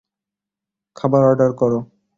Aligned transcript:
খাবার 0.95 1.21
অর্ডার 1.23 1.51
করো। 1.53 1.79